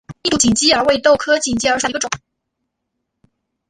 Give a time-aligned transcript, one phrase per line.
[0.23, 2.09] 印度锦鸡儿为豆科锦鸡儿属下的一个种。